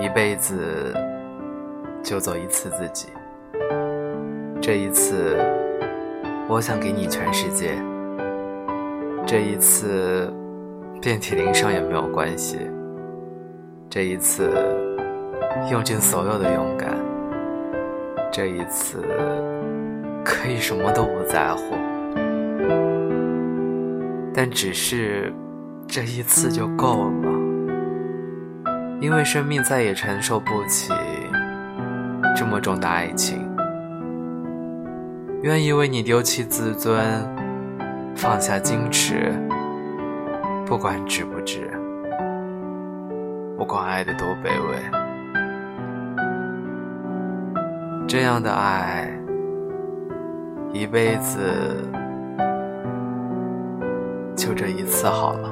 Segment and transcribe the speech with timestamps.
[0.00, 0.94] 一辈子
[2.02, 3.08] 就做一次自己，
[4.60, 5.36] 这一次，
[6.48, 7.72] 我想给你全世界。
[9.26, 10.32] 这一次，
[11.00, 12.58] 遍体鳞伤也没有关系。
[13.88, 14.50] 这一次，
[15.70, 16.96] 用尽所有的勇敢。
[18.32, 19.02] 这一次，
[20.24, 21.74] 可以什么都不在乎。
[24.32, 25.32] 但只是
[25.92, 27.30] 这一次就够了，
[29.00, 30.92] 因为生命再也承受不起
[32.36, 33.44] 这么重的爱情。
[35.42, 37.04] 愿意为你丢弃自尊，
[38.14, 39.32] 放下矜持，
[40.64, 41.68] 不管值不值，
[43.58, 44.76] 不管爱的多卑微，
[48.06, 49.10] 这样的爱，
[50.72, 51.40] 一辈子。
[54.36, 55.50] 就这一次好了。